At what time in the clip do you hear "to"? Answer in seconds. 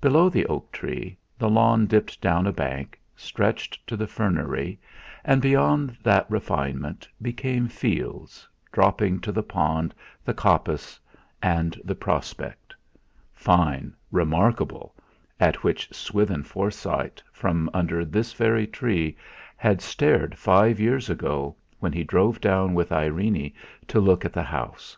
3.88-3.96, 9.22-9.32, 23.88-23.98